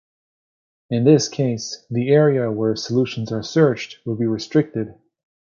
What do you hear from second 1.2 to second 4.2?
case, the area where solutions are searched would